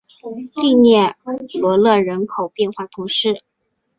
[0.63, 1.15] 利涅
[1.61, 3.43] 罗勒人口变化图示